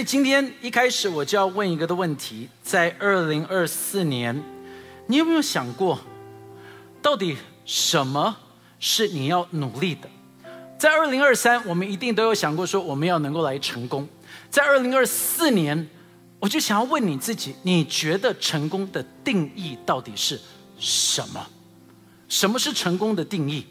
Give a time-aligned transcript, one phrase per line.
[0.00, 4.42] 以今天一开始我就要问一个的问题：在二零二四年，
[5.06, 6.00] 你有没有想过，
[7.02, 7.36] 到底
[7.66, 8.34] 什么
[8.78, 10.08] 是你要努力的？
[10.78, 14.08] 在二零二三，我们一定都有想过说我们要能够来成功。
[14.48, 15.86] 在二零二四年，
[16.38, 20.40] 我就想要问你自己：你觉得成功的定义到底是
[20.78, 21.46] 什么？
[22.26, 23.66] 什么是成功的定义？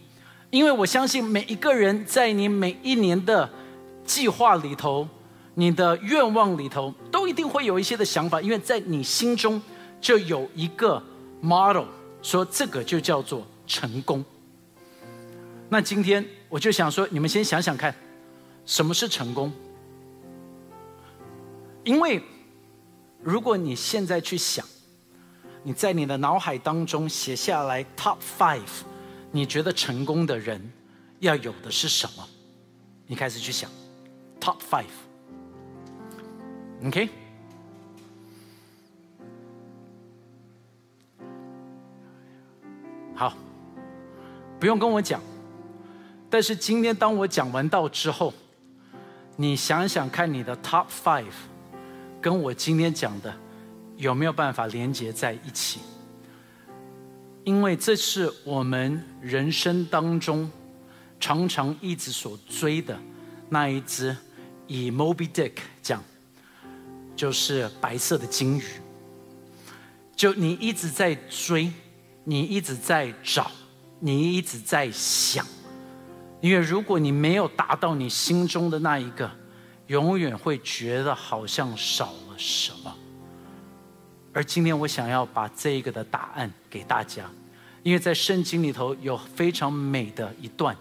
[0.52, 3.49] 因为我相信每一个人在你每一年的
[4.05, 5.07] 计划里头。
[5.59, 9.62] 你的愿望里头都一定会有一些的想法，因为在你心中
[9.99, 11.04] 就有一个
[11.41, 11.84] model，
[12.22, 14.23] 说这个就叫做成功。
[15.68, 17.94] 那今天我就想说，你们先想想看，
[18.66, 19.52] 什么是成功？
[21.84, 22.23] 因为
[23.21, 24.66] 如果你现在去想，
[25.62, 28.62] 你在你的脑海当中写下来 top five，
[29.29, 30.71] 你觉得成功的人
[31.20, 32.26] 要有的是什么？
[33.07, 33.70] 你开始去想
[34.40, 34.85] top five。
[36.85, 37.10] OK，
[43.13, 43.35] 好，
[44.58, 45.22] 不用跟我讲。
[46.30, 48.34] 但是今天当我讲完道之后，
[49.35, 51.26] 你想想看，你的 Top Five
[52.22, 53.34] 跟我今天讲的
[53.98, 55.82] 有没有办法连接在一起？
[57.44, 60.50] 因为这是我们人生当中
[61.20, 62.98] 常常一直所追的
[63.50, 64.16] 那一只，
[64.66, 65.56] 以 Moby Dick。
[67.19, 68.63] 就是白色的金鱼，
[70.16, 71.69] 就你一直在追，
[72.23, 73.51] 你一直在找，
[74.00, 75.45] 你一直在想，
[76.39, 79.29] 因为如果你没有达到你心中的那一个，
[79.88, 82.95] 永远会觉得好像少了什么。
[84.31, 87.29] 而今天我想要把这一个的答案给大家，
[87.83, 90.73] 因为在圣经里头有非常美的一段，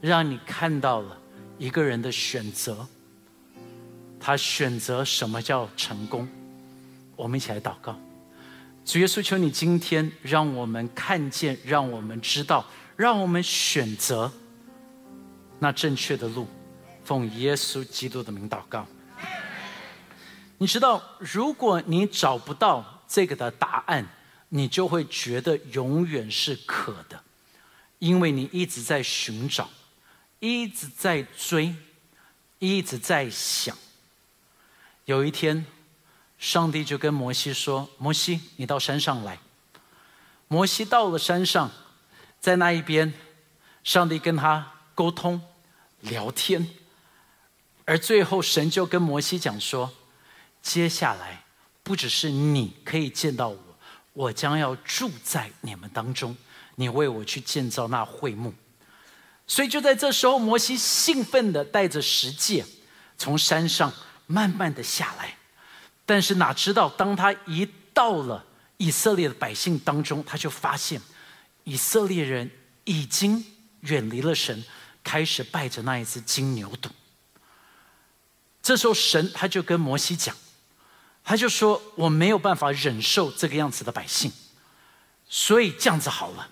[0.00, 1.20] 让你看到了
[1.58, 2.86] 一个人的选择。
[4.28, 6.28] 他选择什么叫成功？
[7.16, 7.98] 我们一起来祷告，
[8.84, 14.30] 主耶稣，求你今天让我们看见，让我们知道，让我们选择
[15.58, 16.46] 那正确的路。
[17.06, 18.86] 奉耶稣基督的名祷告。
[20.58, 24.06] 你知道，如果你找不到这个的答案，
[24.50, 27.18] 你就会觉得永远是可的，
[27.98, 29.70] 因为你一直在寻找，
[30.38, 31.74] 一直在追，
[32.58, 33.74] 一直在想。
[35.08, 35.64] 有一天，
[36.38, 39.38] 上帝就跟摩西说：“摩西，你到山上来。”
[40.48, 41.70] 摩西到了山上，
[42.38, 43.14] 在那一边，
[43.82, 45.40] 上帝跟他沟通、
[46.00, 46.68] 聊天，
[47.86, 49.90] 而最后神就跟摩西讲说
[50.60, 51.42] ：“接下来，
[51.82, 53.58] 不只是你可以见到我，
[54.12, 56.36] 我将要住在你们当中，
[56.74, 58.52] 你为我去建造那会幕。”
[59.48, 62.66] 所以就在这时候，摩西兴奋的带着十诫
[63.16, 63.90] 从山上。
[64.28, 65.36] 慢慢的下来，
[66.04, 68.44] 但是哪知道，当他一到了
[68.76, 71.00] 以色列的百姓当中，他就发现
[71.64, 72.50] 以色列人
[72.84, 73.42] 已经
[73.80, 74.62] 远离了神，
[75.02, 76.90] 开始拜着那一只金牛犊。
[78.62, 80.36] 这时候神他就跟摩西讲，
[81.24, 84.30] 他就说：“我没有办法忍受这个样子的百姓，
[85.26, 86.50] 所以这样子好了，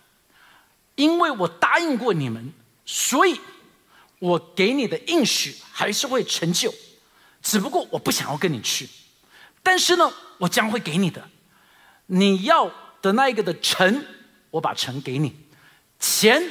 [0.94, 2.54] 因为我答应过你们，
[2.86, 3.38] 所以
[4.18, 6.72] 我给你的应许还是会成就。”
[7.46, 8.88] 只不过我不想要跟你去，
[9.62, 11.30] 但是呢，我将会给你的，
[12.06, 12.68] 你要
[13.00, 14.04] 的那一个的城，
[14.50, 15.30] 我把城给你；
[16.00, 16.42] 钱，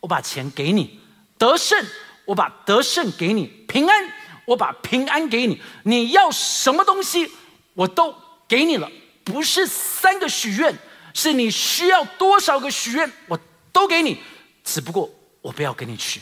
[0.00, 0.98] 我把钱给你；
[1.38, 1.86] 得胜，
[2.24, 4.12] 我把得胜给你；平安，
[4.44, 5.62] 我把平安给你。
[5.84, 7.30] 你要什么东西，
[7.74, 8.12] 我都
[8.48, 8.90] 给你了。
[9.22, 10.76] 不是三个许愿，
[11.14, 13.38] 是你需要多少个许愿，我
[13.70, 14.18] 都给你。
[14.64, 15.08] 只不过
[15.40, 16.20] 我不要跟你去。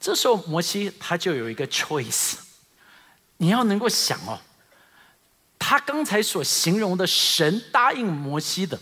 [0.00, 2.34] 这时候，摩西他就有一个 choice，
[3.38, 4.38] 你要能够想哦，
[5.58, 8.78] 他刚才所形容的神答应摩西的，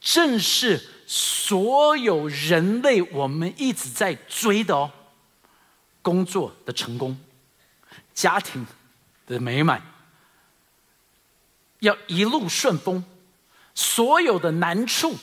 [0.00, 4.90] 正是所有人类我们一直在追的哦，
[6.00, 7.18] 工作的成功，
[8.14, 8.66] 家庭
[9.26, 9.82] 的美满，
[11.80, 13.04] 要一路顺风，
[13.74, 15.14] 所有的难处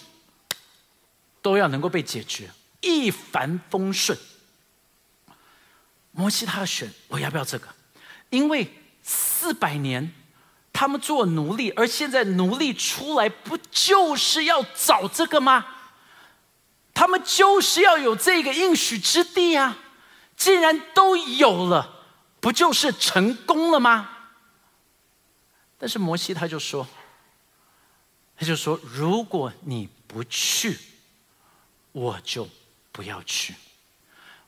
[1.42, 2.52] 都要能够被解决，
[2.82, 4.16] 一帆风顺。
[6.12, 7.68] 摩西他要选，我要不要这个？
[8.30, 8.70] 因为
[9.02, 10.14] 四百年
[10.74, 15.66] 他们做奴隶，而现在奴隶出来，不就是要找这个吗？
[16.94, 19.78] 他们就是要有这个应许之地啊！
[20.36, 22.06] 既然都有了，
[22.40, 24.10] 不就是成功了吗？
[25.78, 26.86] 但是摩西他就说，
[28.38, 30.78] 他就说，如果你不去，
[31.94, 32.48] 我就
[32.92, 33.56] 不要去，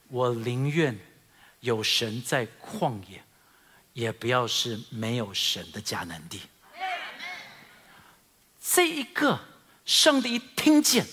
[0.10, 1.00] 我宁愿。
[1.64, 3.24] 有神在旷野，
[3.94, 6.42] 也不要是没有神的迦南地。
[8.62, 9.40] 这一个
[9.86, 11.08] 上帝一听见，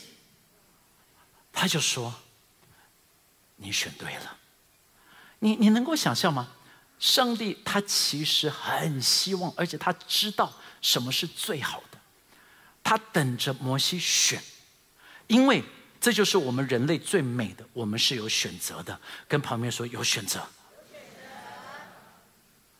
[1.53, 2.13] 他就说
[3.57, 4.39] ：“你选对了。”
[5.39, 6.53] 你你能够想象吗？
[6.99, 11.99] 上帝他其实很希望，而且他知道什么是最好的，
[12.83, 14.43] 他等着摩西选，
[15.29, 15.63] 因为
[16.01, 18.99] 这就是我们人类最美的，我们是有选择的。
[19.29, 20.43] 跟旁边说有选择，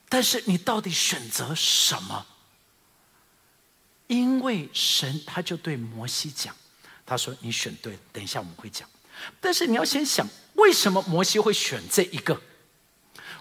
[0.09, 2.27] 但是你到底选择什么？
[4.07, 6.57] 因为神他就对摩西讲，
[7.05, 8.89] 他说你选对，等一下我们会讲。
[9.39, 12.41] 但是你要先想，为什么摩西会选这一个？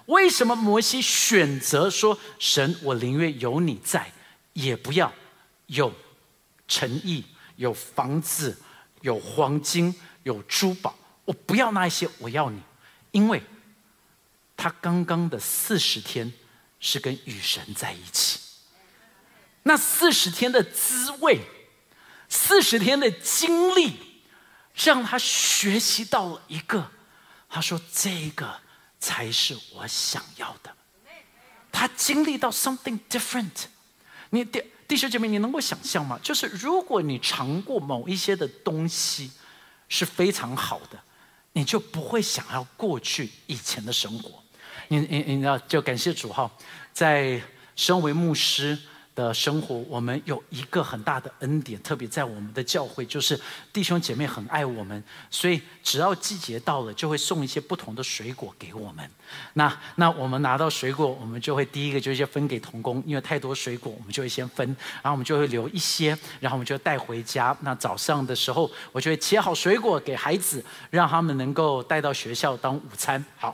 [0.07, 4.11] 为什么摩西选择说：“神，我宁愿有你在，
[4.53, 5.13] 也不要
[5.67, 5.93] 有
[6.67, 7.23] 诚意、
[7.55, 8.57] 有房子、
[9.01, 9.93] 有黄金、
[10.23, 12.61] 有珠宝，我不要那一些，我要你。”
[13.11, 13.41] 因为
[14.55, 16.31] 他刚刚的四十天
[16.79, 18.39] 是跟雨神在一起，
[19.63, 21.41] 那四十天的滋味，
[22.27, 24.21] 四十天的经历，
[24.75, 26.91] 让他学习到了一个，
[27.49, 28.59] 他说：“这个。”
[29.01, 30.75] 才是我想要的。
[31.71, 33.67] 他经历到 something different。
[34.31, 36.19] 你弟弟兄姐妹，你能够想象吗？
[36.23, 39.31] 就是如果你尝过某一些的东西
[39.87, 40.99] 是非常好的，
[41.53, 44.43] 你就不会想要过去以前的生活。
[44.87, 46.51] 你你你知道就感谢主哈，
[46.91, 47.39] 在
[47.75, 48.77] 身为牧师。
[49.19, 53.37] 的生活，我们有一个很大的恩典，特别在我们的教会，就是
[53.73, 59.09] 弟兄姐妹很爱我们，所以只要季节到了，就会送一些不同的水果给我们。
[59.55, 64.65] 那那我们拿到水果，我们就会第一个就先分给童工，因为太多水果，我们就会先分，
[65.01, 67.55] 然后我们就会留一些，然后我们就带回家。
[67.59, 73.23] 那早上的时候，我就会切好水果给孩子，让他们能够带到学校当午餐。
[73.35, 73.53] 好。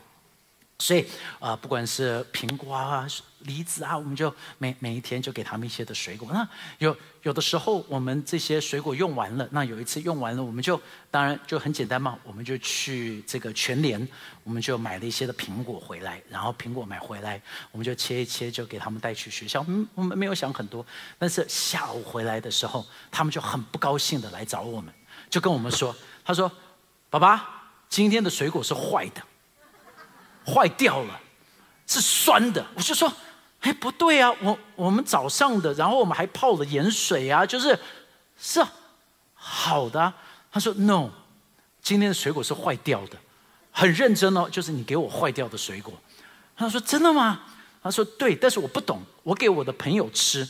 [0.77, 1.05] 所以
[1.39, 3.07] 啊，不管是苹果啊、
[3.45, 6.29] 梨子啊，我们就每每一天就给他们一些的水果。
[6.31, 6.47] 那
[6.79, 14.07] 有有的时候，我们这些水果用完了，那有一次用完了，我们就当然就很简单嘛，我们就去这个全联，
[14.43, 19.65] 我们就买了一些的苹果回来，然后苹果买回来，我们就切一切，就给他们带去学校。
[19.67, 20.85] 嗯，我们没有想很多，
[21.17, 24.93] 但是下午回来的时候，他们就很不高兴的来找我们，
[25.29, 25.95] 就跟我们说
[26.25, 26.51] ：“他说，
[27.09, 29.21] 爸爸，今天的水果是坏的。”
[30.47, 31.19] 坏掉了，
[31.87, 32.63] 是酸的。
[32.75, 33.11] 我就说，
[33.65, 37.77] 哎，不对啊，我我们早上的，然后我们还泡了盐水啊，就是
[38.39, 38.63] 是
[39.33, 40.13] 好的。
[40.51, 41.09] 他说，no，
[41.81, 43.17] 今天的水果是坏掉的，
[43.71, 45.91] 很认真哦，就是你给我坏掉的水果。
[46.55, 47.41] 他说，真的吗？
[47.81, 50.47] 他说，对，但是我不懂，我给我的朋友吃。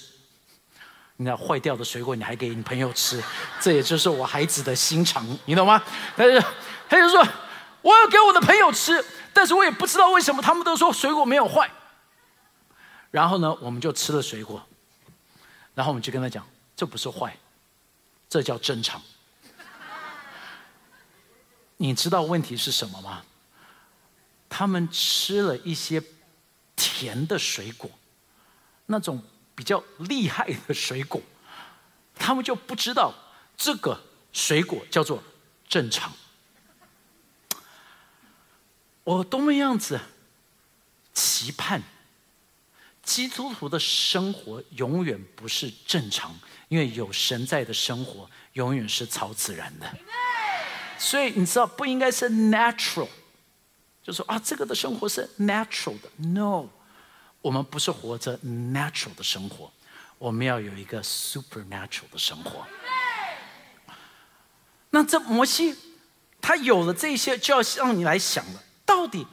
[1.15, 3.23] 你那坏掉的水果你还给你朋友吃，
[3.61, 5.81] 这也就是我孩子的心肠，你懂吗？
[6.17, 6.43] 但是
[6.89, 7.25] 他就说，
[7.81, 9.01] 我要给我的朋友吃。
[9.31, 11.71] 但是我也不知道为什么他们都说水果没有坏。
[13.15, 14.61] 然后呢，我们就吃了水果，
[15.73, 16.45] 然后我们就跟他讲，
[16.75, 17.37] 这不是坏，
[18.27, 19.01] 这叫正常。
[21.77, 23.23] 你知道问题是什么吗？
[24.49, 26.03] 他们吃了一些
[26.75, 27.89] 甜的水果，
[28.87, 29.23] 那种
[29.55, 31.21] 比较厉害的水果，
[32.15, 33.13] 他们就不知道
[33.55, 33.97] 这个
[34.33, 35.23] 水果叫做
[35.69, 36.11] 正常。
[39.05, 40.01] 我多么样子
[41.13, 41.81] 期盼，
[43.05, 49.87] 基督徒的生活永远不是正常，因为有神在的生活永远是超自然的。
[50.97, 53.07] 所以你知道不应该是 natural，
[54.01, 56.09] 就说啊这个的生活是 natural 的。
[56.17, 56.67] No，
[57.41, 59.71] 我们不是活着 natural 的生活，
[60.17, 62.65] 我们要有一个 supernatural 的生活。
[64.89, 65.75] 那这摩西
[66.41, 68.63] 他有了这些，就要让你来想了。
[68.85, 69.27] 到底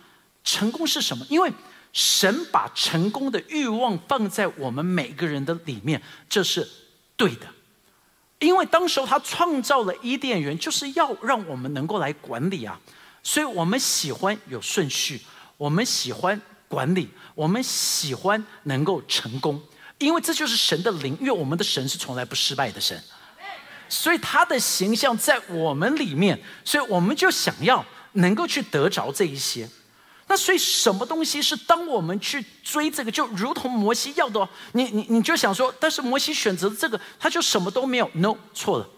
[0.45, 1.25] 成功是什么？
[1.31, 1.51] 因为
[1.93, 6.69] 神把成功的欲望放在我们每个人的里面，这是
[7.17, 7.47] 对的。
[8.39, 12.81] 因为当时候他创造了伊甸园，就是要让我们能够来管理啊。
[13.23, 15.21] 所以我们喜欢有顺序，
[15.57, 19.63] 我们喜欢管理，我们喜欢能够成功，
[19.99, 21.17] 因为这就是神的灵。
[21.21, 23.01] 因为我们的神是从来不失败的神，
[23.89, 27.85] 所以他的形象在我们里面，所以我们就想要。
[28.15, 29.67] 能够去得着这一些，
[30.33, 38.11] 那所以什么东西是当我们去追这个，就如同摩西要的哦，你你你就想说，但是摩西选择这个，他就什么都没有。
[38.15, 38.89] No，错了。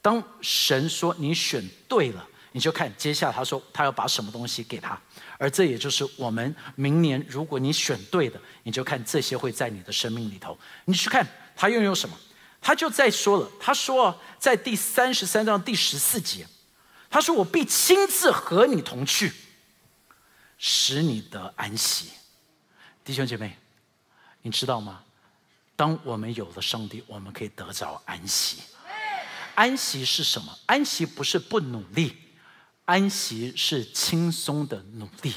[0.00, 4.96] 当神说你选对了，你就看接下来他说他要把什么东西给他，
[5.36, 10.56] 而这也就是我们明年如果你选对的，你就看这些会在你的生命里头。
[10.84, 12.16] 你去看他拥有什么，
[12.60, 16.46] 他就在说了，他说在第三十三章第十四节。
[17.10, 19.32] 他说：“我必亲自和你同去，
[20.66, 22.08] 使你得安息。”
[23.04, 23.54] 弟兄姐妹，
[24.40, 25.02] 你知道吗？
[25.76, 28.62] 当我们有了上帝，我们可以得着安息。
[29.54, 30.58] 安息是什么？
[30.64, 32.16] 安息不是不努力，
[32.86, 35.34] 安息是轻松的努力。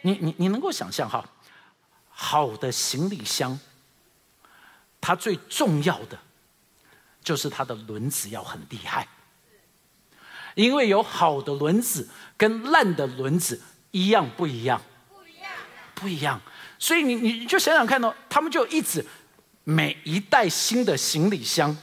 [0.00, 1.28] 你你你能够想象哈？
[2.08, 3.60] 好的行李箱，
[4.98, 6.18] 它最重要的
[7.22, 9.06] 就是它的轮子要很厉害，
[10.54, 14.80] 因为有好的轮子跟烂的轮子一样不一样？
[15.08, 15.50] 不一样，
[15.94, 16.40] 不一样。
[16.78, 19.04] 所以你你就想想看哦，他们就一直
[19.64, 21.76] 每一代新的行李箱。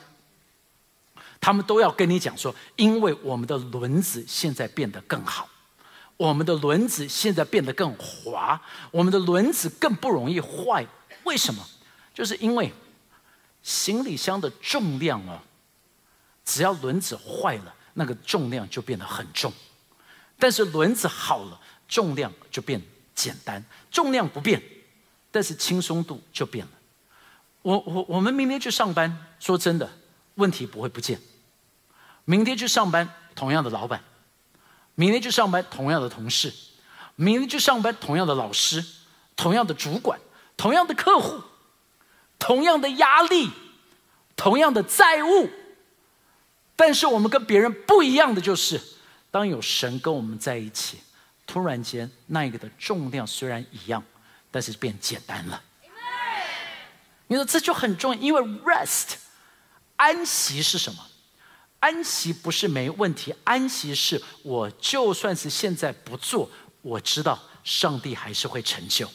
[1.41, 5.47] 他们都要跟你讲说，因为我们的轮子现在变得更好，
[6.17, 8.59] 我们的轮子现在变得更滑，
[8.89, 10.87] 我们的轮子更不容易坏。
[11.23, 11.63] 为什么？
[12.13, 12.73] 就是因为
[13.61, 15.43] 行李箱的重量啊，
[16.43, 19.51] 只要轮子坏了，那个重量就变得很重；
[20.39, 22.81] 但是轮子好了，重量就变
[23.13, 23.63] 简单。
[23.91, 24.61] 重量不变，
[25.31, 26.71] 但是轻松度就变了。
[27.61, 29.89] 我我我们明天去上班，说真的，
[30.35, 31.19] 问题不会不见。
[32.25, 33.99] 明天去上班，同样的老板；
[34.95, 36.49] 明天去上班，同样的同事；
[37.15, 38.83] 明天去上班，同样的老师，
[39.35, 40.19] 同样的主管，
[40.57, 41.41] 同样的客户，
[42.37, 43.49] 同样的压力，
[44.35, 45.49] 同样的债务。
[46.75, 48.81] 但是我们跟别人不一样的就是，
[49.31, 50.99] 当有神跟我们在一起，
[51.45, 54.03] 突然间那一个的重量虽然一样，
[54.51, 55.61] 但是变简单了。
[57.27, 59.15] 你说这就很重要，因为 rest
[59.95, 61.05] 安息是什么？
[61.79, 66.49] 安息不是没问题，安息是我就算是现在不做，
[66.81, 69.07] 我知道上帝还是会成就，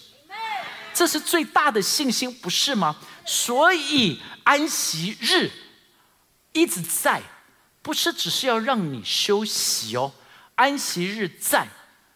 [0.95, 2.97] 这是最大的信心，不是吗？
[3.27, 5.51] 所以安息日
[6.53, 7.23] 一直在，
[7.83, 10.13] 不是只是要让你休息哦，
[10.55, 11.67] 安息日在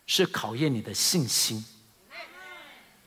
[0.06, 1.64] 是考验你的信心，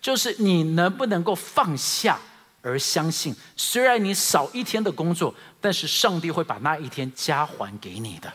[0.02, 2.20] 就是你能不能够放下。
[2.64, 8.34] 而相信，虽然你少一天的工作，但是上帝会把那一天加还给你的。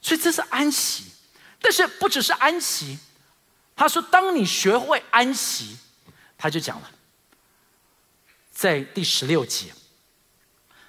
[0.00, 1.04] 所以这是安息，
[1.60, 2.98] 但是不只是安息。
[3.76, 5.76] 他说：“当你学会安息，
[6.36, 6.90] 他就讲了，
[8.50, 9.72] 在第十六节，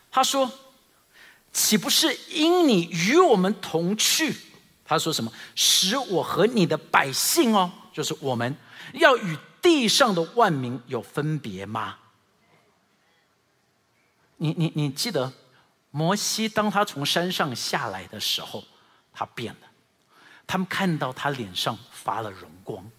[0.10, 0.52] 他说
[1.54, 4.36] ：‘岂不是因你与我们同去？’
[4.90, 5.32] 他说什么？
[5.56, 8.54] 使我和你的百姓哦，就是我们
[8.96, 11.98] 要与。”地上的万民有分别吗？
[14.38, 15.34] 你你你记得
[15.92, 18.64] 摩西当他从山上下来的时候，
[19.14, 19.68] 他变了。
[20.48, 22.90] 他们看到他脸上发了荣光，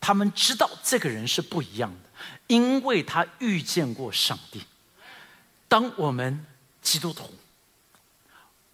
[0.00, 2.10] 他们知道这个人是不一样的，
[2.48, 4.64] 因为他遇见过上帝。
[5.68, 6.44] 当我们
[6.82, 7.32] 基督徒，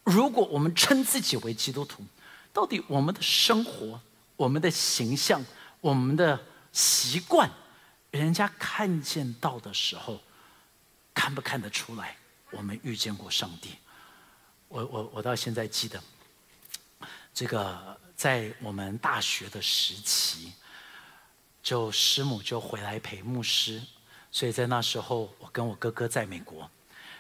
[0.05, 2.03] 如果我们称自己为基督徒，
[2.53, 4.01] 到底我们的生活、
[4.37, 5.45] 我们的形象、
[5.81, 6.39] 我们的……
[6.73, 7.51] 习惯，
[8.13, 10.21] 人家看见到的时候，
[11.13, 12.17] 看不看得出来？
[12.53, 13.75] 我们遇见过上帝。
[14.69, 16.01] 我我我到现在记得，
[17.35, 20.53] 这个在我们大学的时期，
[21.61, 23.83] 就师母就回来陪牧师，
[24.31, 26.71] 所以在那时候，我跟我哥哥在美国，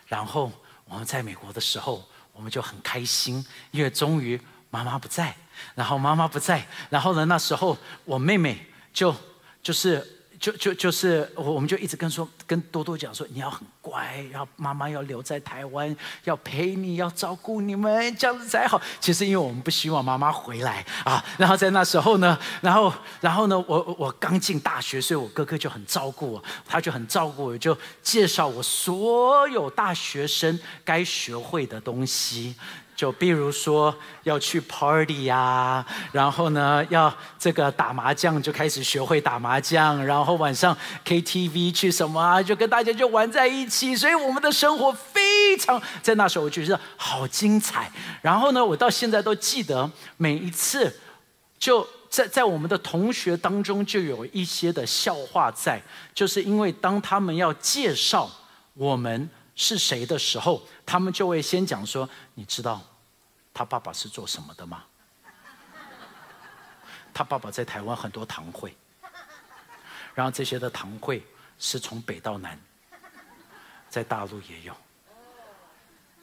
[0.06, 0.52] 然后
[0.84, 5.34] 我们在美国的时候，我们就很开心，因为终于妈妈不在，
[5.74, 9.14] 然后妈妈不在，然后呢，那时候我妹妹就。
[9.62, 10.02] 就是，
[10.38, 18.80] 就就就是，我我们就一直跟说，跟多多讲说，你要很乖，要妈妈要留在台湾，要陪你，要照顾你们，这样子才好。
[18.98, 21.22] 其实因为我们不希望妈妈回来啊。
[21.36, 32.54] 然后在那时候呢，然后然后呢，我我刚进大学，所以我哥哥就很照顾我，他就很照顾我，就介绍我所有大学生该学会的东西。
[33.00, 40.76] 就比如说要去 party 呀，然后呢要这个打麻将，就开始学会打麻将，然后晚上
[41.07, 47.90] KTV 去什么啊，就跟大家就玩在一起，所以我们的生活非常在那时候我觉得好精彩。
[48.21, 50.95] 然后呢，我到现在都记得每一次，
[51.59, 55.80] 就在在我们的同学当中就有一些的笑话在，
[56.12, 58.30] 就是因为当他们要介绍
[58.75, 62.78] 我们是谁的时候，他们就会先讲说，你知道。
[63.52, 64.85] 他爸爸是做什么的吗？
[67.12, 68.75] 他爸爸在台湾很多堂会，
[70.14, 71.26] 然后这些的堂会
[71.59, 72.59] 是从北到南，
[73.88, 74.75] 在大陆也有，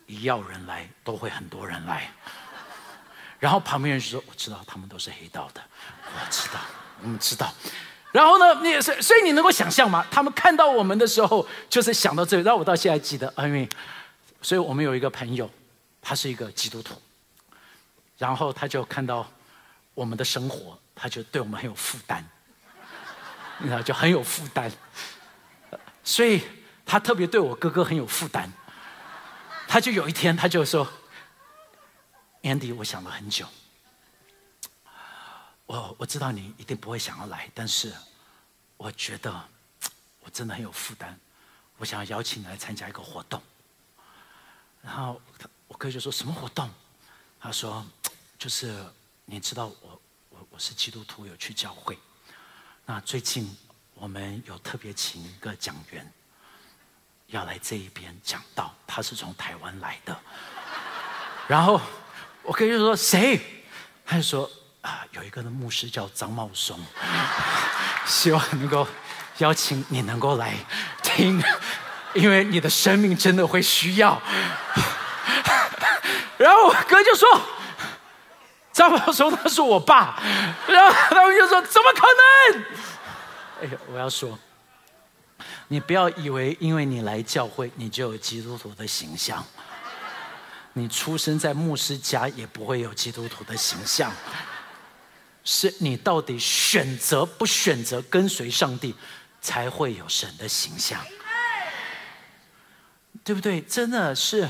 [0.06, 2.10] 一要人来都会很多人来。
[3.38, 5.62] 然后旁边人就说：“我知道他们都是黑道的，
[6.06, 6.60] 我知道，
[7.02, 7.54] 我们知道。”
[8.12, 10.04] 然后呢，你所所以你能够想象吗？
[10.10, 12.42] 他们看到我们的时候，就是想到这。
[12.42, 13.70] 让我到现在记得，因为，
[14.42, 15.52] 所以我们有一个朋友，
[16.02, 17.00] 他是一个基督徒。
[18.18, 19.30] 然后他就看到
[19.94, 22.24] 我们的生活，他就对我们很有负担，
[23.60, 24.72] 你知道，就很有负担。
[26.04, 26.42] 所以
[26.86, 28.52] 他特别对我哥哥很有负担。
[29.68, 30.88] 他就有一天，他就说
[32.42, 33.46] ：“Andy，我想了很久，
[35.66, 37.94] 我我知道你一定不会想要来，但是
[38.78, 39.30] 我觉得
[40.22, 41.20] 我真的很有负担，
[41.78, 43.42] 我想要邀请你来参加一个活动。”
[44.82, 45.22] 然后
[45.68, 46.70] 我哥就说什么活动？
[47.40, 47.86] 他说
[48.38, 48.86] ：“就是
[49.25, 51.98] 你知道我我我是基督徒，有去教会。
[52.86, 53.56] 那最近
[53.96, 56.12] 我们有特别请一个讲员。”
[57.27, 60.17] 要来这一边讲道，他是从台湾来的。
[61.46, 61.82] 然后
[62.41, 63.38] 我跟就说谁？
[64.06, 66.79] 他就说啊，有一个的牧师叫张茂松，
[68.06, 68.88] 希望能够
[69.39, 70.56] 邀请你能够来
[71.03, 71.44] 听，
[72.13, 74.22] 因为你的生命真的会需要。
[76.39, 77.27] 然后我哥就说，
[78.78, 80.22] 张茂松他是我爸，
[80.68, 82.06] 然后他们就说怎么可
[82.54, 82.64] 能？
[83.62, 84.38] 哎呀，我要说。
[85.70, 89.44] 你不要以为，因为你来教会，你就有基督徒的形象。
[90.74, 94.12] 你出生在牧师家，也不会有基督徒的形象。
[95.44, 98.94] 是你到底选择不选择跟随上帝，
[99.42, 101.04] 才会有神的形象，
[103.24, 103.60] 对不对？
[103.62, 104.48] 真的是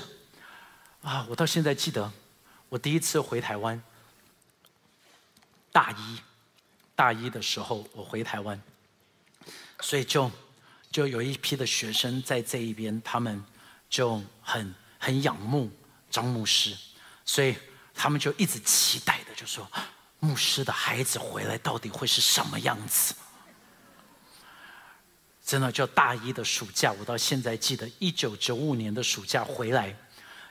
[1.02, 1.26] 啊！
[1.30, 2.12] 我到现在记得，
[2.68, 3.82] 我第一次回台湾，
[5.78, 6.20] 大一，
[6.96, 8.60] 大一的时候我回台湾，
[9.80, 10.32] 所以就。
[10.90, 13.44] 就有一批的学生在这一边，他们
[13.90, 15.70] 就很很仰慕
[16.10, 16.76] 张牧师，
[17.26, 17.56] 所以
[17.94, 19.70] 他们就一直期待的，就说
[20.20, 23.14] 牧师的孩子回来到底会是什么样子？
[25.46, 29.96] 真的，就大一的暑假，我到现在记得一九九五年的暑假回来，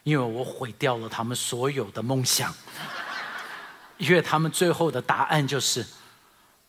[0.05, 2.55] 因为我毁掉了他们所有的梦想，
[3.99, 5.87] 因为他们最后的答案就是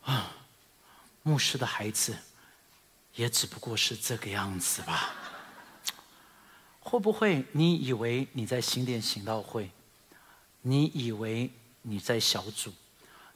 [0.04, 0.32] 啊，
[1.22, 2.16] 牧师的孩子。
[3.14, 5.12] 也只不过是这个样子吧。
[6.78, 9.72] 会不会你以为你在新店行道会，
[10.62, 11.50] 你以为
[11.82, 12.72] 你在小组，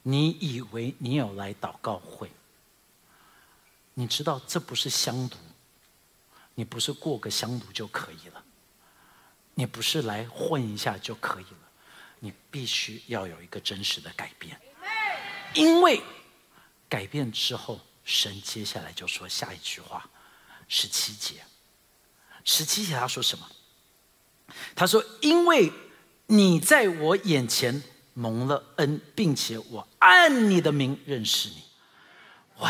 [0.01, 2.31] 你以为你有来祷告会？
[3.93, 5.35] 你知道这不是香炉，
[6.55, 8.41] 你不是过个香炉就可以了，
[9.53, 11.57] 你不是来混一下就可以了，
[12.23, 14.57] 你必须要有一个真实的改变，
[15.53, 16.01] 因为
[16.87, 17.81] 改变之后。
[18.05, 20.09] 神接下来就说下一句话，
[20.67, 21.35] 十七节，
[22.43, 23.49] 十七节他说什么？
[24.75, 25.71] 他说：“因为
[26.27, 27.81] 你在我眼前
[28.13, 31.63] 蒙了恩，并且我按你的名认识你。”
[32.59, 32.69] 哇！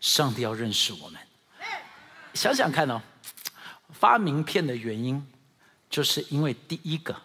[0.00, 1.18] 上帝要认识我们。
[2.34, 3.00] 想想看哦，
[3.88, 5.26] 发名片的原因，
[5.88, 7.22] 就是因为第一个，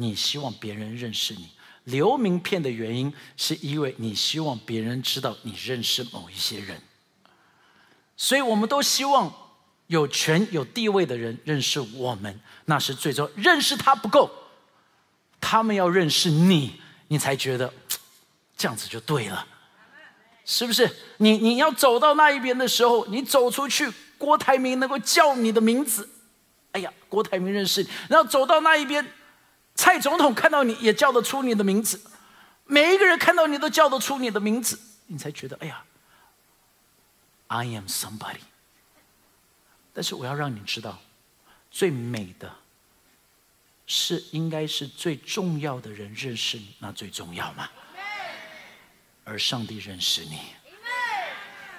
[0.00, 1.50] 你希望别人认识你。
[1.84, 6.78] 留名片的原因，是因为你希望别人知道你认识某一些人，
[8.14, 9.32] 所以我们都希望
[9.86, 14.30] 有权有地位的人认识我们，那是最终认识他不够，
[15.40, 17.72] 他们要认识你，你才觉得
[18.54, 19.46] 这样子就对了，
[20.44, 20.94] 是不是？
[21.16, 26.06] 你你要走到那一边的时候，你走出去，郭台铭能够叫你的名字，
[26.72, 29.10] 哎呀，郭台铭认识你，然后走到那一边。
[29.78, 32.00] 蔡总统看到你也叫得出你的名字，
[32.64, 35.84] 每一个人看到你都叫得出你的名字，你才觉得哎呀
[37.46, 38.40] ，I am somebody。
[39.94, 40.98] 但是我要让你知道，
[41.70, 42.52] 最美的，
[43.86, 47.70] 是应该是最重要的人认识你，那最重要吗？
[49.22, 50.40] 而上帝认识你，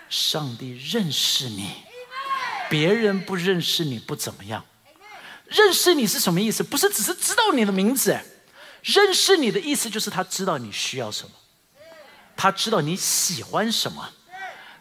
[0.07, 1.83] 上帝认识你，
[2.69, 4.65] 别人不认识你不怎么样。
[5.49, 6.63] 认识你是什么意思？
[6.63, 8.19] 不是只是知道你的名字，
[8.83, 11.35] 认识你的意思就是他知道你需要什么，
[12.37, 14.13] 他知道你喜欢什么，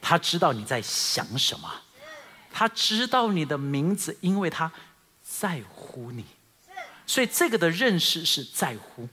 [0.00, 1.82] 他知道你在想什么，
[2.52, 4.70] 他知道你的名字，因为他
[5.22, 6.24] 在乎你，
[7.06, 9.08] 所以这个的认识是在乎。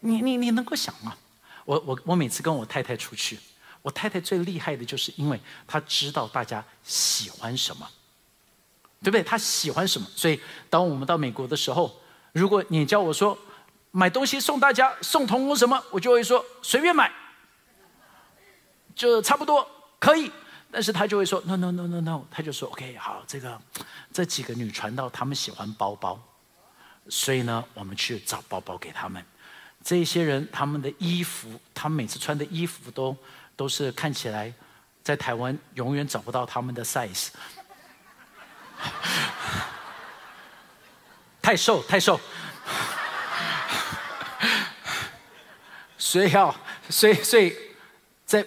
[0.00, 1.16] 你你你能够想吗？
[1.64, 3.40] 我我我每次跟我太太出去，
[3.82, 7.90] 我太太最厉害的就是因为她知道大家喜欢什么。
[9.02, 9.22] 对不对？
[9.22, 10.06] 他喜欢什么？
[10.16, 11.94] 所以，当我们到美国的时候，
[12.32, 13.36] 如果你叫我说
[13.90, 17.10] 买东西送大家送童工什么，我就会说随便买，
[18.94, 19.66] 就差不多
[19.98, 20.30] 可以。
[20.70, 23.58] 但是他就会说 no no no no no，他就说 OK 好，这个
[24.12, 26.20] 这几个女传道她们喜欢包包，
[27.08, 29.24] 所以呢，我们去找包包给他们。
[29.82, 33.16] 这些人他们的衣服，他们每次穿的衣服都
[33.54, 34.52] 都是看起来
[35.02, 37.28] 在台湾永远找不到他们的 size。
[41.42, 42.20] 太瘦，太瘦，
[45.96, 46.54] 所以要，
[46.90, 47.56] 所以，所以，
[48.24, 48.44] 在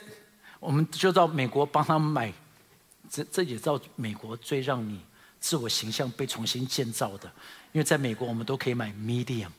[0.60, 2.34] 我们就到美国帮他们买
[3.10, 5.02] 这这也到美国最让你
[5.39, 7.32] 自我形象被重新建造的，
[7.72, 9.50] 因为在美国我们都可以买 medium，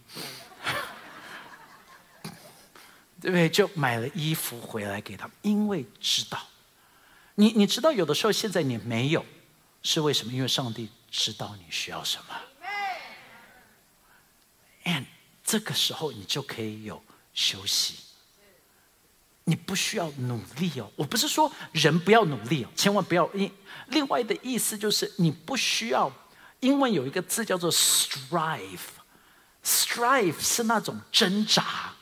[3.20, 3.48] 对不对？
[3.48, 6.38] 就买了衣服回来给他们，因为知道，
[7.36, 9.24] 你你知道有的时候现在你没有，
[9.82, 10.32] 是为什么？
[10.32, 12.40] 因为上帝知道你需要什么。
[14.84, 15.06] And
[15.44, 17.02] 这个时候你就可以有
[17.34, 17.96] 休息。
[19.44, 23.28] 你不需要努力哦，我不是说人不要努力哦，千万不要。
[23.34, 23.52] 因
[23.88, 26.12] 另外的意思就是你不需要，
[26.60, 31.94] 英文有一个字叫做 strive，strive 是那种挣扎。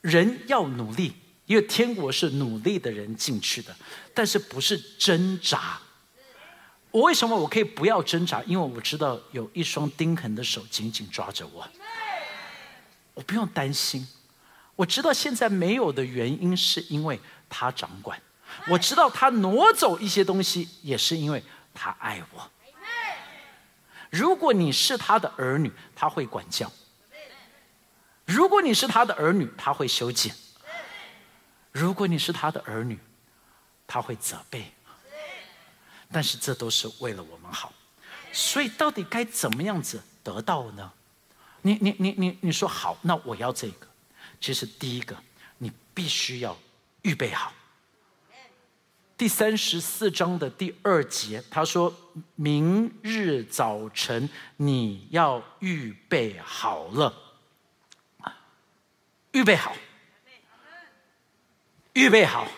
[0.00, 1.14] 人要努力，
[1.46, 3.74] 因为天国是努力的人进去的，
[4.14, 5.80] 但是不是挣扎。
[6.90, 8.42] 我为什么我可以不要挣扎？
[8.44, 11.68] 因为我知道有一双钉痕的手紧紧抓着我，
[13.14, 14.06] 我不用担心。
[14.74, 18.20] 我知道现在没有的原因是因为他掌管，
[18.66, 21.42] 我知道他挪走一些东西也是因为
[21.74, 22.50] 他爱我。
[24.08, 26.66] 如果你是他的儿女，他会管教；
[28.24, 30.32] 如果你是他的儿女，他会修剪；
[31.70, 32.98] 如果你是他的儿女，
[33.86, 34.72] 他会责备。
[36.12, 37.72] 但是这都是为了我们好，
[38.32, 40.92] 所以到底该怎么样子得到呢？
[41.62, 43.86] 你你你你你说好，那我要这个。
[44.40, 45.16] 其实第一个，
[45.58, 46.56] 你必须要
[47.02, 47.52] 预备好。
[49.16, 51.94] 第三十四章的第二节，他说
[52.36, 57.14] 明日早晨你要预备好了，
[59.32, 59.76] 预备好，
[61.92, 62.48] 预备好。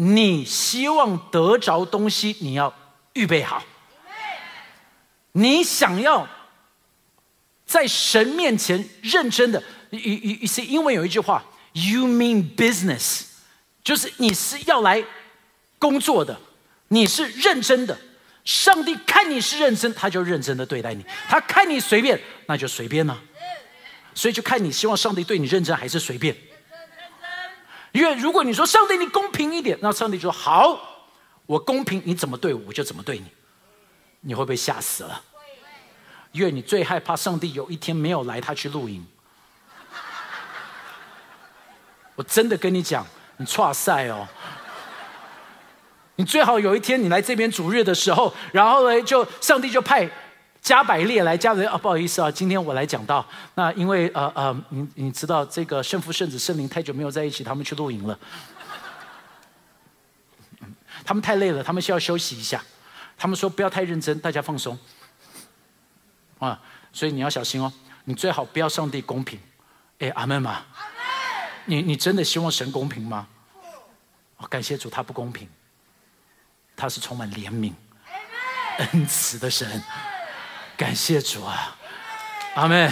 [0.00, 2.72] 你希望得着东西，你要
[3.12, 3.62] 预备好。
[5.32, 6.26] 你想要
[7.66, 9.62] 在神面前认真的。
[9.90, 13.24] 你你你是英文有一句话，You mean business，
[13.84, 15.04] 就是你是要来
[15.78, 16.40] 工作的，
[16.88, 17.98] 你是认真的。
[18.42, 23.20] 上帝看你是认真，他就认真的对待你；他看你随便，那就随便呢。
[24.14, 26.34] 所以就看你希望上帝对你认真还是随便。
[27.92, 30.80] 因为如果你说上帝你公平一点，那上帝就说好，
[31.46, 33.26] 我公平，你怎么对我，我就怎么对你。
[34.20, 35.22] 你会被吓死了。
[36.32, 39.04] 因为你最害怕上帝有一天没有来，他去露营。
[42.14, 43.04] 我真的跟你讲，
[43.38, 44.28] 你错赛哦！
[46.16, 50.08] 你最好有一天你来这边主日的时候，然后呢，就上帝就派
[50.62, 58.18] 加百列来加人啊，不好意思啊，今天我来讲到那，因为呃呃，你你知道这个圣父、圣子、圣灵太久没有在一起，他们去露营了，
[61.04, 62.62] 他们太累了，他们需要休息一下。
[63.16, 64.78] 他们说不要太认真，大家放松
[66.38, 66.60] 啊，
[66.92, 67.72] 所以你要小心哦，
[68.04, 69.40] 你最好不要上帝公平。
[69.98, 70.64] 哎，阿门嘛。
[71.66, 73.26] 你你真的希望神公平吗？
[74.48, 75.48] 感谢主，他不公平，
[76.74, 77.72] 他是充满怜悯、
[78.78, 79.82] 恩慈的神。
[80.80, 81.76] 感谢主啊，
[82.54, 82.90] 阿门。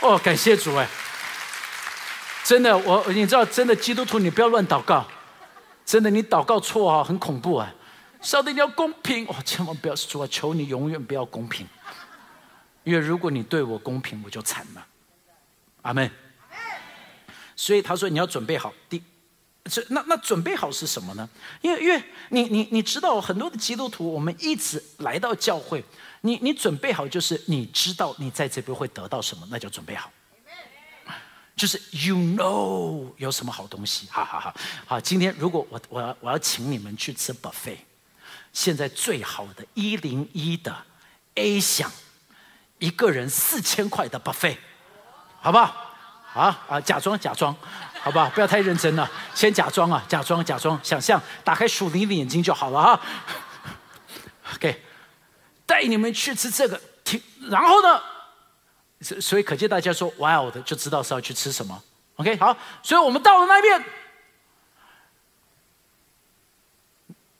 [0.00, 0.88] 哦，感谢主哎，
[2.44, 5.04] 真的，我你知道，真的基督徒，你不要乱祷告，
[5.84, 7.74] 真的，你祷告错啊，很恐怖啊。
[8.22, 11.66] 上帝你要公平，哦，千万不要说，求你永远不要公平，
[12.84, 14.86] 因为如果你对我公平，我就惨了。
[15.82, 16.08] 阿门。
[17.56, 19.02] 所以他说你要准备好，第，
[19.64, 21.28] 这那那准备好是什么呢？
[21.60, 25.84] 因为因为你你你知道很多的基督徒，我们一直来到教会，
[26.20, 30.10] 你你准备好就是你知道你在这边会得到什么，那叫准备好。
[31.56, 34.54] 就是 you know 有什么好东西，好好好
[34.86, 34.98] 好。
[34.98, 37.76] 今天如果我我要我要请你们去吃 buffet，
[38.52, 40.74] 现在最好的一零一的
[41.34, 41.92] A 享，
[42.78, 44.56] 一个人四千块的 buffet，
[45.40, 45.88] 好不好？
[46.32, 46.80] 啊啊！
[46.80, 47.54] 假装假装，
[48.00, 48.30] 好不好？
[48.30, 53.00] 不要太认真了，先假装啊，假装假装，想象打开属灵的眼睛就好了哈。
[54.54, 54.82] OK，
[55.70, 58.02] 带你们去吃这个，听，然后呢？
[59.00, 61.80] 所所以可见大家说 wild 就知道是要去吃什么。
[62.16, 63.84] OK，好，所以我们到了那边，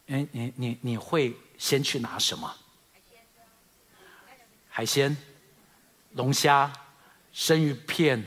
[0.06, 2.54] 哎，你你你会先去拿什么？
[4.68, 5.16] 海鲜、
[6.12, 6.72] 龙虾、
[7.32, 8.24] 生鱼片。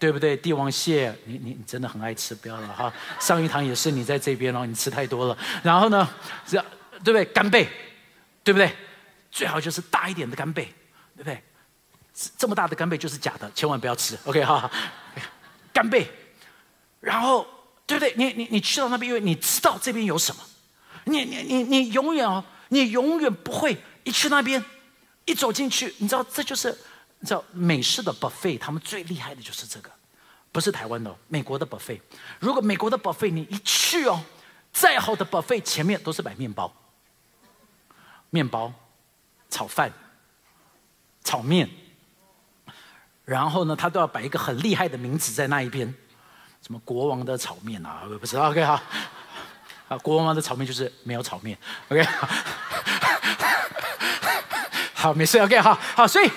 [0.00, 0.34] 对不对？
[0.34, 2.90] 帝王蟹，你你你真的很爱吃，不要了哈。
[3.18, 5.36] 上一堂也是你在这边哦，你吃太多了。
[5.62, 6.08] 然后呢，
[6.46, 6.58] 这
[7.04, 7.22] 对不对？
[7.26, 7.68] 干贝，
[8.42, 8.74] 对不对？
[9.30, 10.64] 最好就是大一点的干贝，
[11.16, 11.42] 对不对？
[12.36, 14.18] 这么大的干贝就是假的，千万不要吃。
[14.24, 14.70] OK 哈，
[15.72, 16.10] 干贝。
[17.00, 17.46] 然后
[17.86, 18.14] 对不对？
[18.16, 20.42] 你你你去到那边，因为你知道这边有什么。
[21.04, 24.62] 你你你你永远哦，你永远不会一去那边，
[25.24, 26.76] 一走进去，你知道这就是。
[27.22, 29.90] 你知道美式的 buffet，他们最厉害的就是这个，
[30.52, 32.00] 不是台湾的，美国的 buffet。
[32.38, 34.24] 如果美国的 buffet，你一去哦，
[34.72, 36.74] 再好的 buffet 前面都是摆面包，
[38.30, 38.72] 面包、
[39.50, 39.92] 炒饭、
[41.24, 41.68] 炒面，
[43.24, 45.92] 然后呢，他都要摆一个很厉害的名字在那一边，
[46.62, 48.48] 什么国王的炒面啊，我不知道。
[48.50, 48.80] OK 好，
[49.88, 51.58] 啊，国王的炒面就是没有炒面。
[51.88, 52.02] OK，
[54.94, 55.38] 好， 没事。
[55.40, 56.30] OK，好好，所以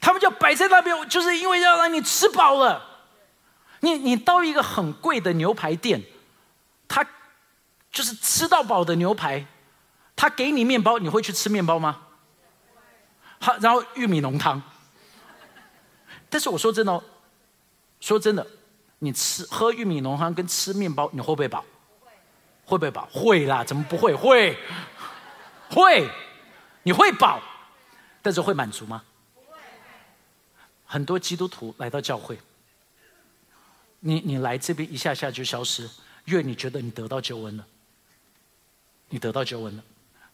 [0.00, 2.82] 他们就摆在那边，就是因为要让你吃饱了。
[3.80, 6.02] 你你到一个很贵的牛排店，
[6.88, 7.06] 他。
[7.92, 9.46] 就是吃到饱的牛排，
[10.14, 12.05] 他给你面包，你会去吃面包吗？
[13.40, 14.62] 好，然后玉米浓汤。
[16.28, 17.02] 但是我说真的，
[18.00, 18.46] 说真的，
[18.98, 21.64] 你吃喝玉米浓汤跟吃面包，你会不会饱？
[22.64, 23.08] 会不会饱？
[23.12, 24.14] 会啦，怎么不会？
[24.14, 24.58] 会，
[25.70, 26.10] 会，
[26.82, 27.40] 你会饱，
[28.22, 29.02] 但是会满足吗？
[30.84, 32.38] 很多基督徒来到教会，
[34.00, 35.88] 你你来这边一下下就消失，
[36.24, 37.66] 因为你觉得你得到救恩了。
[39.08, 39.82] 你得到救恩了，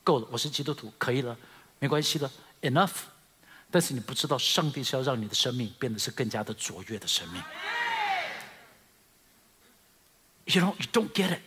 [0.02, 0.26] 够了。
[0.30, 1.36] 我是基督徒，可以了，
[1.78, 2.30] 没关系了
[2.62, 3.02] ，enough。
[3.70, 7.42] 但是你不知道，上帝是要让你的生命变得是更加的卓越的生命。
[10.44, 11.40] You know, you don't get it。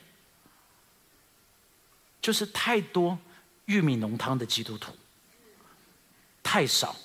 [2.21, 3.19] 就是太多
[3.65, 4.95] 玉米浓汤的基督徒，
[6.41, 6.95] 太少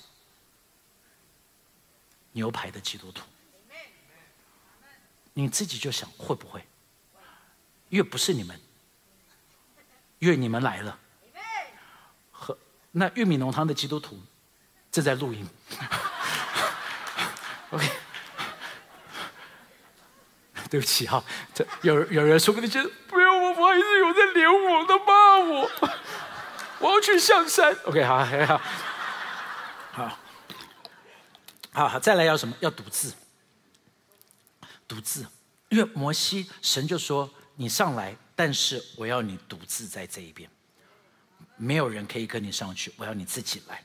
[2.31, 3.23] 牛排的基督徒。
[5.33, 6.65] 你自己就想会不会？
[7.89, 8.59] 越不是你们。
[10.17, 10.99] 因为你们来了，
[12.91, 14.19] 那玉米浓汤的基督徒
[14.91, 15.47] 正在录音。
[17.71, 17.89] OK，
[20.69, 21.23] 对不起哈，
[21.53, 25.69] 这有有人说跟那些，不要我不好意思，有在连我他骂我，
[26.79, 27.75] 我要去象山。
[27.85, 28.61] OK，好，好，
[29.91, 30.17] 好，
[31.71, 32.55] 好，好，再来要什么？
[32.59, 33.13] 要独自，
[34.87, 35.25] 独自，
[35.69, 38.15] 因为摩西神就说你上来。
[38.33, 40.49] 但是我要你独自在这一边，
[41.61, 42.91] 没有人可以跟你上去。
[42.97, 43.79] 我要你自己来。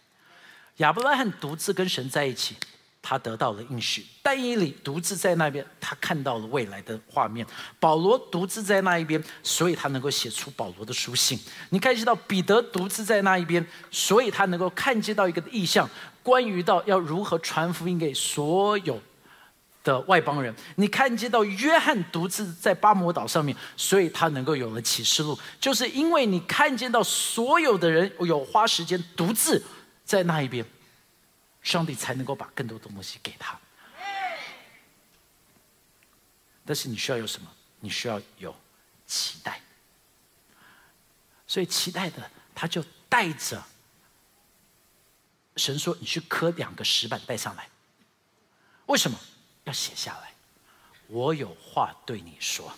[0.78, 2.56] 亚伯拉罕独自跟神在一起，
[3.02, 4.06] 他得到了应许。
[4.22, 7.46] 但以理独自在那边，他看到了未来的画面。
[7.78, 11.38] 保罗独自在那一边，所以他能够写出保罗的书信。
[11.70, 15.88] 你看见到彼得独自在那一边，所以他能够看见到一个意象，
[16.22, 19.00] 关于到要如何传福音给所有。
[19.86, 29.64] 的外邦人，你看见到约翰独自在巴摩岛上面，所以他能够有了启示录，就是因为你看见到所有的人有花时间独自
[30.04, 30.66] 在那一边，
[31.62, 33.56] 上帝才能够把更多的东西给他。
[36.64, 37.48] 但是你需要有什么？
[37.78, 38.52] 你需要有
[39.06, 39.60] 期待。
[41.46, 43.62] 所以期待的，他就带着
[45.54, 47.68] 神说：“你去刻两个石板带上来。”
[48.86, 49.16] 为什么？
[49.66, 50.32] 要写下来，
[51.06, 52.72] 我有话对你说。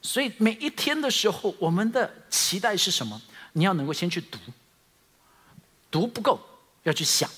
[0.00, 3.20] 所以每一天的时候，我们的期待是什么？
[3.52, 4.38] 你要能够先去读，
[5.90, 6.40] 读不够
[6.82, 7.30] 要去想，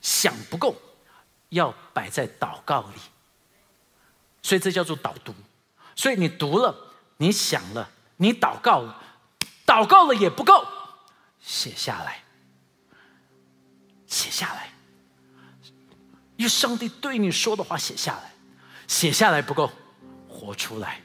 [0.00, 0.74] 想不够
[1.48, 3.00] 要摆在祷告里。
[4.42, 5.34] 所以这叫做导读。
[5.94, 9.02] 所以你读了，你想了，你祷告了，
[9.66, 10.66] 祷告了也不够，
[11.40, 12.22] 写下来，
[14.06, 14.75] 写下来。
[16.36, 18.32] 用上帝对你说的话写下来，
[18.86, 19.70] 写下来不够，
[20.28, 21.00] 活出来，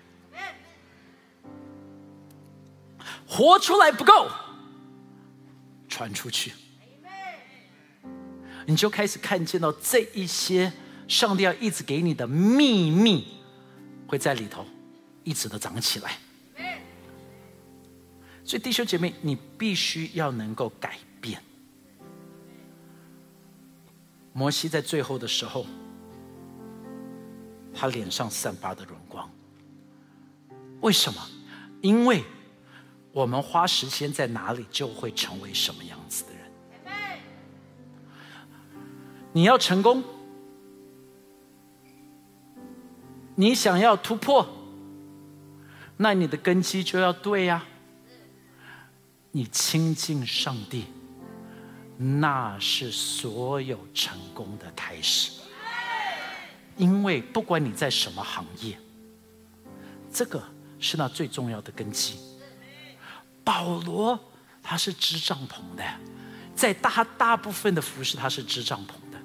[3.27, 4.29] 活出来不够，
[5.87, 6.51] 传出去，
[8.65, 10.71] 你就开始看见到这一些
[11.07, 13.37] 上帝要一直给你的秘密，
[14.07, 14.65] 会在里头
[15.23, 16.17] 一直的长起来。
[18.43, 20.97] 所以弟兄姐妹，你必须要能够改
[24.33, 25.65] 摩西在最后的时候，
[27.73, 29.29] 他脸上散发的荣光。
[30.81, 31.21] 为什么？
[31.81, 32.23] 因为
[33.11, 36.41] 我们花时间在哪里，就会成为什么样子的人。
[39.33, 40.03] 你要成功，
[43.35, 44.47] 你想要突破，
[45.97, 47.65] 那你的根基就要对呀。
[49.31, 50.85] 你亲近上帝。
[52.03, 55.33] 那是所有成功的开始，
[56.75, 58.75] 因为不管你在什么行业，
[60.11, 60.43] 这个
[60.79, 62.17] 是那最重要的根基。
[63.43, 64.19] 保罗
[64.63, 65.83] 他是织帐篷的，
[66.55, 69.19] 在大大部分的服饰他是织帐篷的。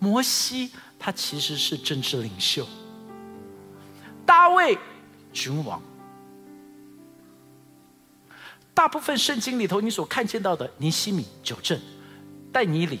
[0.00, 2.66] 摩西他其实是政治领袖，
[4.24, 4.76] 大卫
[5.32, 5.80] 君王。
[8.76, 11.80] 大部分圣经里头，你所看见到的尼西米、九正、
[12.52, 13.00] 戴尼里，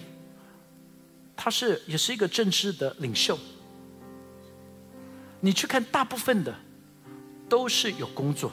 [1.36, 3.38] 他是也是一个政治的领袖。
[5.38, 6.54] 你去看大部分的
[7.46, 8.50] 都是有工作。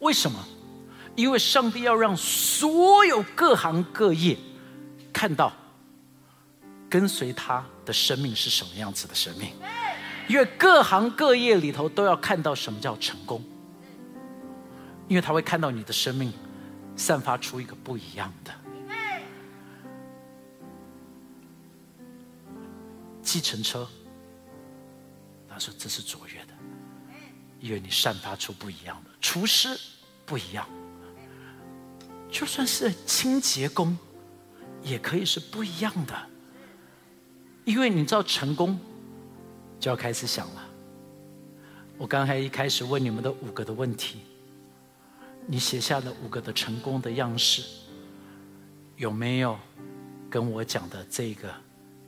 [0.00, 0.38] 为什么？
[1.16, 4.36] 因为上帝要让所有各行各业
[5.14, 5.50] 看到
[6.90, 9.50] 跟随他的生命是什么样子的生命。
[10.28, 13.42] 因为各行各业里头都要看到什么叫成功，
[15.08, 16.32] 因为他会看到你的生命
[16.94, 18.54] 散发出一个不一样的。
[23.22, 23.86] 计程车，
[25.48, 26.54] 他说这是卓越的，
[27.60, 29.10] 因为你散发出不一样的。
[29.20, 29.78] 厨师
[30.24, 30.66] 不一样，
[32.30, 33.96] 就算是清洁工，
[34.82, 36.14] 也可以是不一样的，
[37.66, 38.78] 因为你知道成功
[39.78, 40.66] 就要开始想了。
[41.98, 44.20] 我刚才一开始问你们的五个的问题，
[45.50, 47.62] 你写下的五个的成功的样式，
[48.96, 49.58] 有没有
[50.30, 51.52] 跟我讲的这个？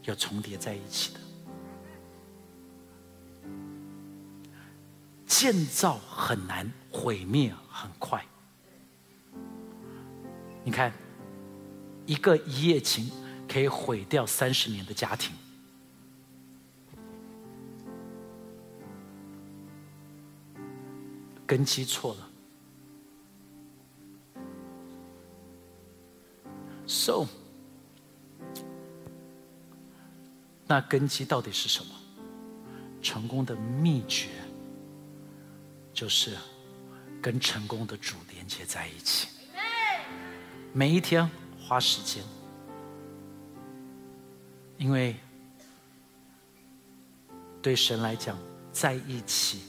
[0.05, 1.21] 有重叠在一起的，
[5.27, 8.25] 建造很难，毁灭很快。
[10.65, 10.91] 你看，
[12.07, 13.11] 一个一夜情
[13.47, 15.35] 可以毁掉三十年的家庭，
[21.47, 22.30] 根基错了。
[26.91, 27.29] So。
[30.67, 31.95] 那根基到底是什么？
[33.01, 34.29] 成功的秘诀
[35.95, 36.37] 就是
[37.23, 39.29] 跟成功的主连接在一起。
[40.73, 42.23] 每一天花时间，
[44.77, 45.15] 因为
[47.63, 48.37] 对神来讲，
[48.73, 49.63] 在一起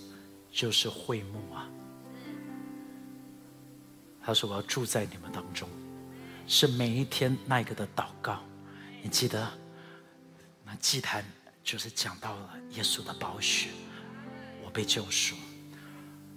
[0.52, 1.70] 就是会幕啊。
[4.24, 5.70] 他说：“我要住在你们当中。”
[6.48, 8.44] 是每一天那个的祷告，
[9.02, 9.52] 你记得。
[10.64, 11.26] 那祭坛
[11.64, 13.70] 就是讲到了耶稣的宝血，
[14.64, 15.36] 我被救赎；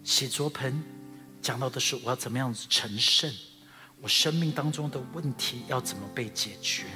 [0.02, 0.82] 洗濯盆
[1.40, 3.32] 讲到的是我要怎么样子成圣，
[4.00, 6.86] 我生命当中的问题要怎么被解决，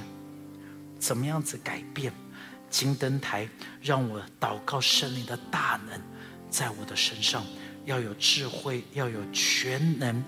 [0.99, 2.11] 怎么样子改变；
[2.69, 3.47] 金灯台
[3.81, 6.01] 让我祷告圣灵的大能
[6.49, 7.45] 在我的身上，
[7.85, 10.21] 要有智慧，要有全能，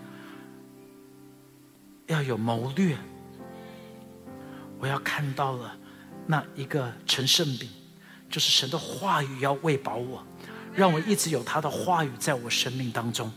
[2.11, 2.97] 要有谋略。
[4.79, 5.77] 我要看到了。
[6.27, 7.67] 那一个成圣饼，
[8.29, 10.23] 就是神的话语要喂饱我，
[10.73, 13.29] 让我一直有他的话语在我生命当中。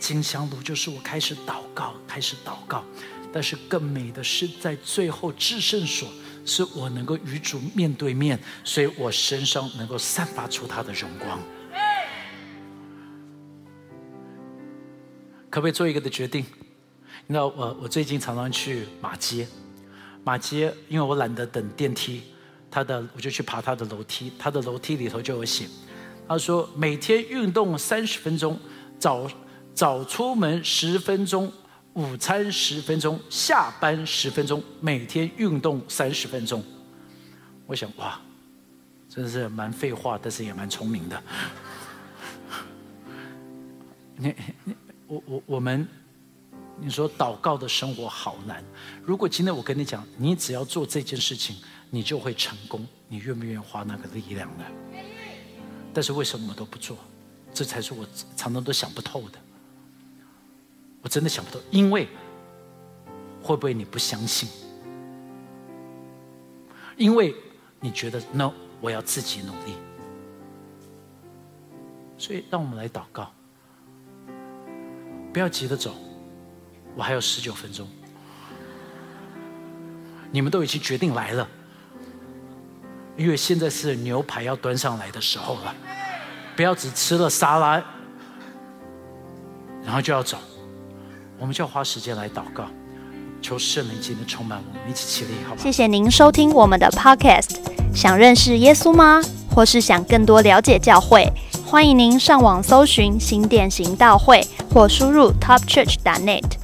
[0.00, 2.84] 金香炉就是我开始祷告，开始祷告。
[3.32, 6.08] 但是更美的是在最后至圣所，
[6.44, 11.38] 是我能够与主面对面，所以我身上能够散发出他的荣光。
[15.48, 16.44] 可不可以做一个的决定？
[17.26, 19.46] 你知道我我最近常常去马街。
[20.22, 22.22] 马街，因为我懒得等电梯，
[22.70, 24.32] 他的我就去爬他的楼梯。
[24.38, 25.66] 他的楼梯里头就有写，
[26.26, 28.58] 他说每天运动三十分钟，
[28.98, 29.30] 早
[29.74, 31.52] 早出门十分钟，
[31.92, 36.64] 午餐十分钟，下班十分钟，每天运动三十分钟。
[37.66, 38.18] 我想哇，
[39.10, 41.22] 真的是蛮废话，但是也蛮聪明的。
[44.16, 44.34] 你
[44.64, 44.74] 你
[45.06, 45.86] 我我我们。
[46.78, 48.62] 你说祷告的生活好难。
[49.02, 51.56] 如果今天我跟你讲，你只要做这件事情，
[51.90, 52.86] 你就会成功。
[53.08, 54.64] 你愿不愿意花那个力量呢？
[55.92, 56.96] 但是为什么我都不做？
[57.52, 58.04] 这才是我
[58.36, 59.38] 常常都想不透的。
[61.00, 62.08] 我真的想不透，因为
[63.40, 64.48] 会不会你不相信？
[66.96, 67.34] 因为
[67.78, 69.76] 你觉得 no，我要自己努力。
[72.18, 73.30] 所以让我们来祷告，
[75.32, 75.94] 不要急着走。
[76.96, 77.86] 我还有十九分钟，
[80.30, 81.48] 你们都已经决定来了，
[83.16, 85.74] 因为现在是牛排要端上来的时候了，
[86.54, 87.82] 不要只吃了沙拉，
[89.84, 90.38] 然后就要走，
[91.38, 92.66] 我们就要花时间来祷告，
[93.42, 95.60] 求圣灵今天充满我们，一起起立，好吧？
[95.60, 97.56] 谢谢您收听我们的 Podcast，
[97.92, 99.20] 想认识耶稣吗？
[99.50, 101.32] 或是想更多了解教会？
[101.64, 106.63] 欢迎您上网搜寻新店行道会，或输入 topchurch.net。